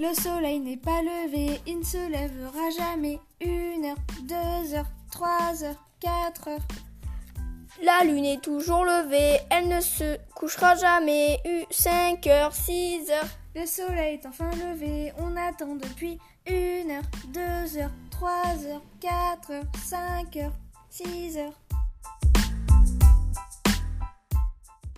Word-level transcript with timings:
Le 0.00 0.14
soleil 0.14 0.60
n'est 0.60 0.78
pas 0.78 1.02
levé, 1.02 1.60
il 1.66 1.80
ne 1.80 1.84
se 1.84 1.98
lèvera 2.10 2.70
jamais. 2.70 3.18
Une 3.42 3.84
heure, 3.84 3.98
deux 4.22 4.74
heures, 4.74 4.90
trois 5.12 5.62
heures, 5.62 5.86
quatre 6.00 6.48
heures. 6.48 6.66
La 7.82 8.02
lune 8.04 8.24
est 8.24 8.40
toujours 8.40 8.86
levée, 8.86 9.40
elle 9.50 9.68
ne 9.68 9.78
se 9.82 10.16
couchera 10.34 10.74
jamais. 10.74 11.38
U 11.44 11.66
5 11.68 12.26
heures, 12.28 12.54
six 12.54 13.10
heures. 13.10 13.28
Le 13.54 13.66
soleil 13.66 14.14
est 14.14 14.26
enfin 14.26 14.50
levé, 14.52 15.12
on 15.18 15.36
attend 15.36 15.74
depuis 15.74 16.18
une 16.46 16.92
heure, 16.92 17.02
deux 17.28 17.78
heures, 17.78 17.92
trois 18.10 18.56
heures, 18.66 18.82
quatre 19.00 19.50
heures, 19.52 19.72
cinq 19.84 20.34
heures, 20.38 20.56
six 20.88 21.36
heures. 21.36 21.52